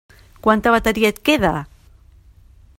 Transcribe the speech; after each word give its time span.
Quanta 0.45 0.73
bateria 0.75 1.11
et 1.15 1.21
queda? 1.29 1.53